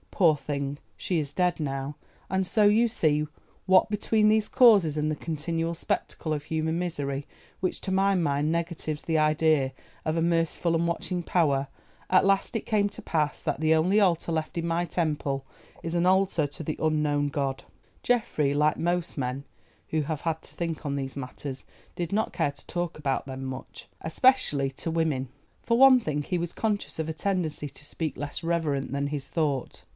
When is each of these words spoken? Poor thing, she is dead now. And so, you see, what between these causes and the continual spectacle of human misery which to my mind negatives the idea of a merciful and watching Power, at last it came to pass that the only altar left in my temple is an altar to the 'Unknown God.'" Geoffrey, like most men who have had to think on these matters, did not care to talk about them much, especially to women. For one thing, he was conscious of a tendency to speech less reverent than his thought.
Poor 0.09 0.35
thing, 0.35 0.77
she 0.97 1.19
is 1.19 1.33
dead 1.33 1.59
now. 1.59 1.95
And 2.29 2.45
so, 2.45 2.65
you 2.65 2.87
see, 2.87 3.25
what 3.65 3.89
between 3.89 4.29
these 4.29 4.49
causes 4.49 4.95
and 4.95 5.09
the 5.09 5.15
continual 5.15 5.73
spectacle 5.73 6.31
of 6.31 6.43
human 6.45 6.77
misery 6.77 7.25
which 7.59 7.81
to 7.81 7.91
my 7.91 8.13
mind 8.13 8.51
negatives 8.51 9.01
the 9.01 9.17
idea 9.17 9.73
of 10.05 10.17
a 10.17 10.21
merciful 10.21 10.75
and 10.75 10.87
watching 10.87 11.23
Power, 11.23 11.67
at 12.07 12.25
last 12.25 12.55
it 12.55 12.67
came 12.67 12.87
to 12.89 13.01
pass 13.01 13.41
that 13.41 13.61
the 13.61 13.73
only 13.73 13.99
altar 13.99 14.31
left 14.31 14.59
in 14.59 14.67
my 14.67 14.85
temple 14.85 15.43
is 15.81 15.95
an 15.95 16.05
altar 16.05 16.45
to 16.45 16.63
the 16.63 16.77
'Unknown 16.79 17.29
God.'" 17.29 17.63
Geoffrey, 18.03 18.53
like 18.53 18.77
most 18.77 19.17
men 19.17 19.43
who 19.87 20.01
have 20.03 20.21
had 20.21 20.43
to 20.43 20.53
think 20.53 20.83
on 20.85 20.95
these 20.95 21.17
matters, 21.17 21.65
did 21.95 22.11
not 22.11 22.33
care 22.33 22.51
to 22.51 22.67
talk 22.67 22.99
about 22.99 23.25
them 23.25 23.43
much, 23.43 23.87
especially 24.01 24.69
to 24.71 24.91
women. 24.91 25.29
For 25.63 25.79
one 25.79 25.99
thing, 25.99 26.21
he 26.21 26.37
was 26.37 26.53
conscious 26.53 26.99
of 26.99 27.09
a 27.09 27.13
tendency 27.13 27.69
to 27.69 27.85
speech 27.85 28.17
less 28.17 28.43
reverent 28.43 28.91
than 28.91 29.07
his 29.07 29.27
thought. 29.27 29.83